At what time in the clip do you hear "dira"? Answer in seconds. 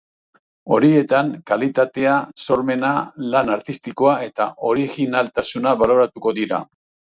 6.43-6.65